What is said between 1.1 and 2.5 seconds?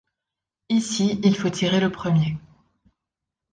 il faut tirer le premier.